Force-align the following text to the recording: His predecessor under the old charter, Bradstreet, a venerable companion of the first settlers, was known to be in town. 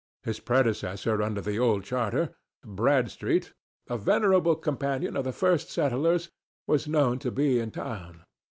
His 0.23 0.39
predecessor 0.39 1.21
under 1.21 1.41
the 1.41 1.59
old 1.59 1.83
charter, 1.83 2.31
Bradstreet, 2.65 3.53
a 3.87 3.99
venerable 3.99 4.55
companion 4.55 5.15
of 5.15 5.25
the 5.25 5.31
first 5.31 5.69
settlers, 5.69 6.31
was 6.65 6.87
known 6.87 7.19
to 7.19 7.29
be 7.29 7.59
in 7.59 7.69
town. 7.69 8.23